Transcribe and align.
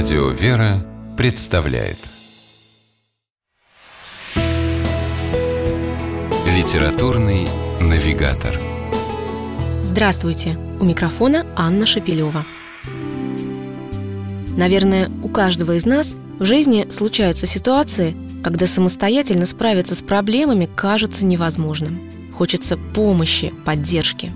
Радио 0.00 0.28
«Вера» 0.28 0.86
представляет 1.16 1.96
Литературный 6.46 7.48
навигатор 7.80 8.56
Здравствуйте! 9.82 10.56
У 10.78 10.84
микрофона 10.84 11.44
Анна 11.56 11.84
Шапилева. 11.84 12.44
Наверное, 14.56 15.10
у 15.24 15.28
каждого 15.28 15.72
из 15.72 15.84
нас 15.84 16.14
в 16.38 16.44
жизни 16.44 16.86
случаются 16.90 17.48
ситуации, 17.48 18.14
когда 18.44 18.66
самостоятельно 18.68 19.46
справиться 19.46 19.96
с 19.96 20.02
проблемами 20.02 20.70
кажется 20.76 21.26
невозможным. 21.26 22.30
Хочется 22.32 22.76
помощи, 22.76 23.52
поддержки. 23.64 24.30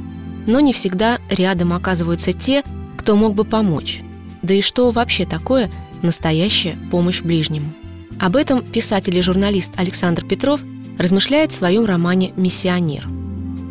Но 0.48 0.58
не 0.58 0.72
всегда 0.72 1.20
рядом 1.30 1.72
оказываются 1.72 2.32
те, 2.32 2.64
кто 2.98 3.14
мог 3.14 3.36
бы 3.36 3.44
помочь. 3.44 4.02
Да 4.42 4.54
и 4.54 4.60
что 4.60 4.90
вообще 4.90 5.24
такое 5.24 5.70
настоящая 6.02 6.76
помощь 6.90 7.22
ближнему? 7.22 7.72
Об 8.20 8.36
этом 8.36 8.62
писатель 8.62 9.16
и 9.16 9.22
журналист 9.22 9.72
Александр 9.76 10.24
Петров 10.24 10.60
размышляет 10.98 11.52
в 11.52 11.56
своем 11.56 11.84
романе 11.84 12.32
«Миссионер». 12.36 13.06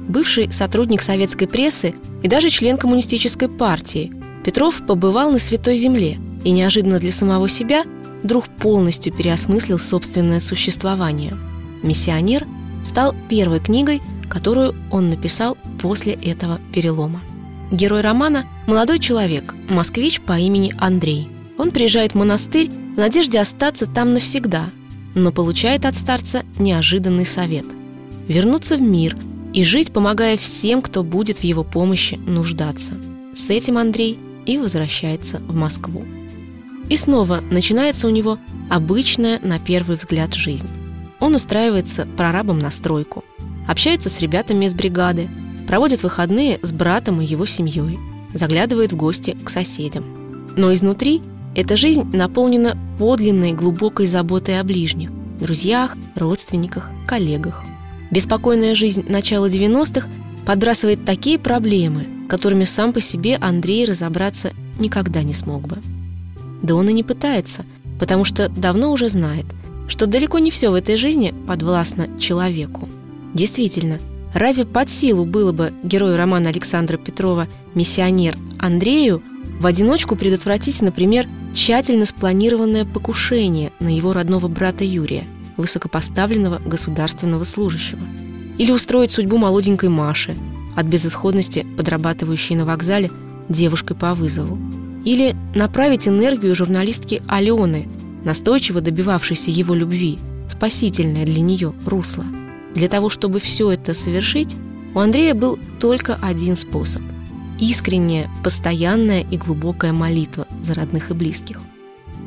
Бывший 0.08 0.52
сотрудник 0.52 1.02
советской 1.02 1.46
прессы 1.46 1.94
и 2.24 2.28
даже 2.28 2.50
член 2.50 2.78
коммунистической 2.78 3.48
партии, 3.48 4.12
Петров 4.44 4.86
побывал 4.86 5.32
на 5.32 5.40
Святой 5.40 5.76
Земле 5.76 6.20
и 6.44 6.52
неожиданно 6.52 7.00
для 7.00 7.12
самого 7.12 7.48
себя 7.48 7.84
вдруг 8.24 8.48
полностью 8.50 9.14
переосмыслил 9.14 9.80
собственное 9.80 10.40
существование. 10.40 11.36
«Миссионер» 11.84 12.48
стал 12.84 13.16
первой 13.30 13.60
книгой, 13.60 14.02
которую 14.30 14.76
он 14.92 15.10
написал 15.10 15.58
после 15.82 16.14
этого 16.14 16.60
перелома. 16.74 17.22
Герой 17.72 18.02
романа– 18.02 18.48
молодой 18.68 19.00
человек, 19.00 19.56
москвич 19.70 20.20
по 20.20 20.38
имени 20.38 20.74
Андрей. 20.78 21.30
Он 21.58 21.72
приезжает 21.72 22.12
в 22.12 22.16
монастырь 22.16 22.70
в 22.70 22.98
надежде 22.98 23.40
остаться 23.40 23.86
там 23.86 24.14
навсегда, 24.14 24.72
но 25.16 25.32
получает 25.32 25.86
от 25.86 25.96
старца 25.96 26.44
неожиданный 26.60 27.26
совет– 27.26 27.66
вернуться 28.28 28.76
в 28.76 28.82
мир 28.82 29.16
и 29.54 29.64
жить, 29.64 29.94
помогая 29.94 30.36
всем, 30.36 30.82
кто 30.82 31.02
будет 31.02 31.38
в 31.38 31.44
его 31.46 31.64
помощи 31.64 32.16
нуждаться. 32.16 32.94
С 33.34 33.50
этим 33.50 33.78
Андрей 33.78 34.20
и 34.46 34.58
возвращается 34.58 35.38
в 35.40 35.56
Москву. 35.56 36.04
И 36.90 36.98
снова 36.98 37.42
начинается 37.52 38.08
у 38.08 38.12
него 38.12 38.38
обычная, 38.70 39.40
на 39.40 39.60
первый 39.60 39.96
взгляд, 39.96 40.34
жизнь. 40.34 40.68
Он 41.22 41.36
устраивается 41.36 42.06
прорабом 42.18 42.60
на 42.60 42.70
стройку, 42.70 43.24
общается 43.66 44.10
с 44.10 44.20
ребятами 44.20 44.66
из 44.66 44.74
бригады– 44.74 45.30
проводит 45.68 46.04
выходные 46.04 46.60
с 46.62 46.72
братом 46.72 47.22
и 47.22 47.26
его 47.26 47.46
семьей, 47.46 48.00
заглядывает 48.34 48.92
в 48.92 48.96
гости 48.96 49.38
к 49.44 49.50
соседям. 49.50 50.06
Но 50.56 50.74
изнутри 50.74 51.22
эта 51.56 51.76
жизнь 51.76 52.04
наполнена 52.14 52.78
подлинной 52.98 53.54
глубокой 53.54 54.06
заботой 54.06 54.60
о 54.60 54.64
ближних, 54.64 55.12
друзьях, 55.40 55.96
родственниках, 56.16 56.90
коллегах. 57.08 57.64
Беспокойная 58.10 58.76
жизнь 58.76 59.06
начала 59.08 59.48
90-х 59.48 60.08
подбрасывает 60.46 61.06
такие 61.06 61.40
проблемы, 61.40 62.06
которыми 62.30 62.64
сам 62.64 62.94
по 62.94 63.02
себе 63.02 63.38
Андрей 63.38 63.86
разобраться 63.86 64.52
никогда 64.80 65.24
не 65.24 65.34
смог 65.34 65.68
бы. 65.68 65.78
Да 66.62 66.76
он 66.76 66.90
и 66.90 66.94
не 66.94 67.04
пытается, 67.04 67.66
потому 68.00 68.24
что 68.24 68.50
давно 68.50 68.92
уже 68.92 69.10
знает, 69.10 69.46
что 69.88 70.06
далеко 70.06 70.40
не 70.40 70.52
все 70.52 70.70
в 70.70 70.74
этой 70.74 70.96
жизни 70.96 71.34
подвластно 71.48 72.08
человеку. 72.20 72.88
Действительно, 73.34 74.00
Разве 74.34 74.66
под 74.66 74.90
силу 74.90 75.26
было 75.26 75.52
бы 75.52 75.74
герою 75.84 76.18
романа 76.18 76.50
Александра 76.50 76.98
Петрова 76.98 77.48
«Миссионер» 77.76 78.38
Андрею 78.60 79.22
в 79.60 79.66
одиночку 79.66 80.16
предотвратить, 80.16 80.82
например, 80.82 81.28
тщательно 81.54 82.06
спланированное 82.06 82.86
покушение 82.86 83.72
на 83.80 83.94
его 83.94 84.14
родного 84.14 84.48
брата 84.48 84.84
Юрия, 84.86 85.26
высокопоставленного 85.58 86.62
государственного 86.66 87.44
служащего? 87.44 88.02
Или 88.58 88.72
устроить 88.72 89.12
судьбу 89.12 89.38
молоденькой 89.38 89.90
Маши, 89.90 90.38
от 90.76 90.86
безысходности 90.86 91.66
подрабатывающей 91.78 92.56
на 92.56 92.66
вокзале 92.66 93.12
девушкой 93.50 93.98
по 93.98 94.14
вызову? 94.14 94.58
Или 95.04 95.36
направить 95.56 96.08
энергию 96.08 96.56
журналистки 96.56 97.22
Алены, 97.28 97.90
настойчиво 98.24 98.80
добивавшейся 98.80 99.52
его 99.52 99.76
любви, 99.76 100.20
спасительное 100.48 101.26
для 101.26 101.42
нее 101.42 101.74
русло– 101.86 102.26
для 102.76 102.88
того, 102.88 103.10
чтобы 103.10 103.40
все 103.40 103.72
это 103.72 103.94
совершить, 103.94 104.56
у 104.94 105.00
Андрея 105.00 105.34
был 105.34 105.58
только 105.80 106.18
один 106.22 106.56
способ– 106.56 107.02
искренняя, 107.60 108.30
постоянная 108.44 109.22
и 109.22 109.38
глубокая 109.38 109.94
молитва 109.94 110.48
за 110.62 110.74
родных 110.74 111.12
и 111.12 111.14
близких. 111.14 111.60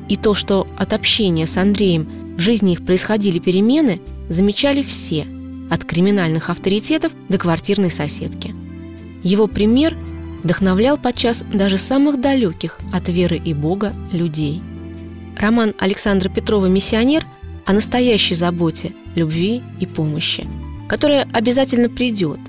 И 0.09 0.17
то, 0.17 0.35
что 0.35 0.67
от 0.77 0.93
общения 0.93 1.47
с 1.47 1.57
Андреем 1.57 2.37
в 2.37 2.41
жизни 2.41 2.73
их 2.73 2.85
происходили 2.85 3.39
перемены, 3.39 4.01
замечали 4.29 4.83
все, 4.83 5.27
от 5.71 5.85
криминальных 5.85 6.51
авторитетов 6.51 7.13
до 7.29 7.39
квартирной 7.39 7.91
соседки. 7.91 8.55
Его 9.23 9.47
пример 9.47 9.97
вдохновлял 10.43 10.99
подчас 10.99 11.45
даже 11.53 11.79
самых 11.79 12.21
далеких 12.21 12.79
от 12.93 13.09
веры 13.09 13.41
и 13.43 13.55
Бога 13.55 13.95
людей. 14.13 14.63
Роман 15.39 15.75
Александра 15.79 16.29
Петрова 16.29 16.67
«Миссионер» 16.67 17.27
о 17.65 17.73
настоящей 17.73 18.35
заботе, 18.35 18.93
любви 19.15 19.63
и 19.81 19.87
помощи, 19.87 20.47
которая 20.89 21.29
обязательно 21.33 21.89
придет. 21.89 22.41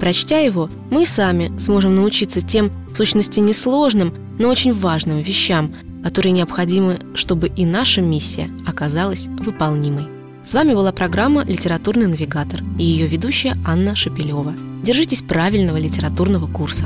Прочтя 0.00 0.38
его, 0.38 0.68
мы 0.90 1.06
сами 1.06 1.56
сможем 1.58 1.94
научиться 1.94 2.40
тем, 2.40 2.70
в 2.92 2.96
сущности, 2.96 3.40
несложным, 3.40 4.12
но 4.38 4.48
очень 4.48 4.72
важным 4.72 5.20
вещам, 5.20 5.74
которые 6.02 6.32
необходимы, 6.32 6.98
чтобы 7.14 7.48
и 7.48 7.64
наша 7.64 8.02
миссия 8.02 8.50
оказалась 8.66 9.26
выполнимой. 9.26 10.06
С 10.44 10.52
вами 10.52 10.74
была 10.74 10.92
программа 10.92 11.42
«Литературный 11.44 12.06
навигатор» 12.06 12.60
и 12.78 12.84
ее 12.84 13.06
ведущая 13.06 13.56
Анна 13.64 13.96
Шапилева. 13.96 14.54
Держитесь 14.82 15.22
правильного 15.22 15.78
литературного 15.78 16.46
курса. 16.46 16.84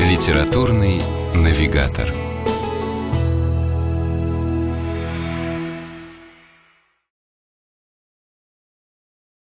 Литературный 0.00 1.00
навигатор. 1.34 2.12